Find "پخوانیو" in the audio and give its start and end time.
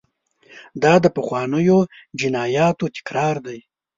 1.15-1.79